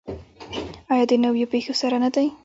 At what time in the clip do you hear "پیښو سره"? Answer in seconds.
1.53-1.97